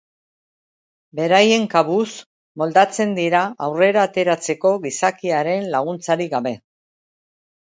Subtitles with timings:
[1.19, 2.07] Beraien kabuz
[2.61, 6.57] moldatzen dira aurrera ateratzeko gizakiaren laguntzarik gabe.